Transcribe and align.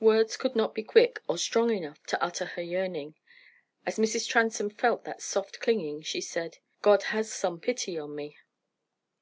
Words 0.00 0.36
could 0.36 0.54
not 0.54 0.74
be 0.74 0.82
quick 0.82 1.22
or 1.26 1.38
strong 1.38 1.70
enough 1.70 2.04
to 2.08 2.22
utter 2.22 2.44
her 2.44 2.60
yearning. 2.60 3.14
As 3.86 3.96
Mrs. 3.96 4.28
Transome 4.28 4.68
felt 4.68 5.04
that 5.04 5.22
soft 5.22 5.58
clinging, 5.60 6.02
she 6.02 6.20
said 6.20 6.58
"God 6.82 7.04
has 7.04 7.32
some 7.32 7.58
pity 7.60 7.98
on 7.98 8.14
me." 8.14 8.36